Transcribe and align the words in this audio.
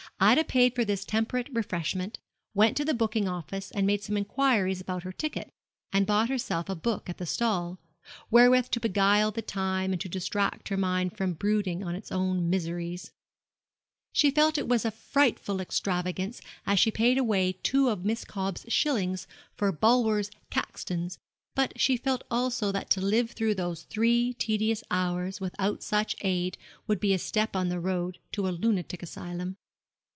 Ida 0.23 0.43
paid 0.43 0.75
for 0.75 0.85
this 0.85 1.03
temperate 1.03 1.47
refreshment, 1.51 2.19
went 2.53 2.77
to 2.77 2.85
the 2.85 2.93
booking 2.93 3.27
office, 3.27 3.71
made 3.73 4.03
some 4.03 4.15
inquiries 4.15 4.79
about 4.79 5.01
her 5.01 5.11
ticket, 5.11 5.51
and 5.91 6.05
bought 6.05 6.29
herself 6.29 6.69
a 6.69 6.75
book 6.75 7.09
at 7.09 7.17
the 7.17 7.25
stall, 7.25 7.79
wherewith 8.29 8.67
to 8.69 8.79
beguile 8.79 9.31
the 9.31 9.41
time 9.41 9.91
and 9.91 9.99
to 10.01 10.07
distract 10.07 10.69
her 10.69 10.77
mind 10.77 11.17
from 11.17 11.33
brooding 11.33 11.83
on 11.83 11.95
its 11.95 12.11
own 12.11 12.51
miseries. 12.51 13.09
She 14.11 14.29
felt 14.29 14.59
it 14.59 14.67
was 14.67 14.85
a 14.85 14.91
frightful 14.91 15.59
extravagance 15.59 16.39
as 16.67 16.77
she 16.79 16.91
paid 16.91 17.17
away 17.17 17.53
two 17.53 17.89
of 17.89 18.05
Miss 18.05 18.23
Cobb's 18.23 18.63
shillings 18.67 19.25
for 19.55 19.71
Bulwer's 19.71 20.29
'Caxtons;' 20.51 21.17
but 21.55 21.79
she 21.81 21.97
felt 21.97 22.23
also 22.29 22.71
that 22.71 22.91
to 22.91 23.01
live 23.01 23.31
through 23.31 23.55
those 23.55 23.83
three 23.85 24.33
tedious 24.35 24.83
hours 24.91 25.41
without 25.41 25.81
such 25.81 26.15
aid 26.21 26.59
would 26.85 26.99
be 26.99 27.15
a 27.15 27.17
step 27.17 27.55
on 27.55 27.69
the 27.69 27.79
road 27.79 28.19
to 28.33 28.47
a 28.47 28.49
lunatic 28.51 29.01
asylum. 29.01 29.57